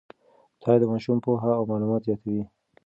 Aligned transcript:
مطالعه 0.55 0.81
د 0.81 0.83
ماشوم 0.91 1.17
پوهه 1.25 1.51
او 1.57 1.63
معلومات 1.71 2.01
زیاتوي. 2.07 2.43